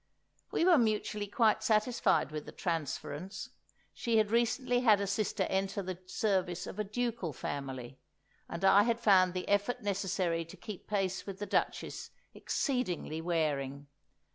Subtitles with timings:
[0.49, 3.51] We were mutually quite satisfied with the transference;
[3.93, 7.99] she had recently had a sister enter the service of a ducal family,
[8.49, 13.85] and I had found the effort necessary to keep pace with the duchess exceedingly wearing.